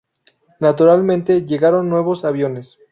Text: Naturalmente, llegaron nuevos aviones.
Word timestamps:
Naturalmente, 0.59 1.45
llegaron 1.45 1.87
nuevos 1.87 2.25
aviones. 2.25 2.79